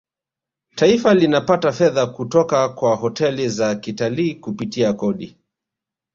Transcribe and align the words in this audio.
taifa 0.75 1.13
linapata 1.13 1.71
fedha 1.71 2.07
kutoka 2.07 2.69
kwa 2.69 2.95
hoteli 2.95 3.49
za 3.49 3.75
kitalii 3.75 4.35
kupitia 4.35 4.93
kodi 4.93 5.37